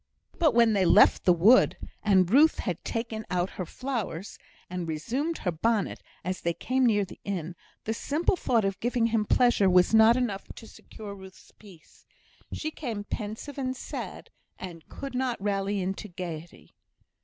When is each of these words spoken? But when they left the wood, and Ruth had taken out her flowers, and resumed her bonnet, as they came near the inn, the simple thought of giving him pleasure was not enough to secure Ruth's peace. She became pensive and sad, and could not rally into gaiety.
But 0.39 0.55
when 0.55 0.73
they 0.73 0.83
left 0.83 1.25
the 1.25 1.31
wood, 1.31 1.77
and 2.01 2.27
Ruth 2.27 2.57
had 2.57 2.83
taken 2.83 3.23
out 3.29 3.51
her 3.51 3.67
flowers, 3.67 4.39
and 4.67 4.87
resumed 4.87 5.37
her 5.37 5.51
bonnet, 5.51 6.01
as 6.23 6.41
they 6.41 6.55
came 6.55 6.87
near 6.87 7.05
the 7.05 7.19
inn, 7.23 7.55
the 7.83 7.93
simple 7.93 8.35
thought 8.35 8.65
of 8.65 8.79
giving 8.79 9.05
him 9.05 9.25
pleasure 9.25 9.69
was 9.69 9.93
not 9.93 10.17
enough 10.17 10.47
to 10.55 10.65
secure 10.65 11.13
Ruth's 11.13 11.51
peace. 11.51 12.07
She 12.51 12.71
became 12.71 13.03
pensive 13.03 13.59
and 13.59 13.77
sad, 13.77 14.31
and 14.57 14.89
could 14.89 15.13
not 15.13 15.39
rally 15.39 15.79
into 15.79 16.07
gaiety. 16.07 16.73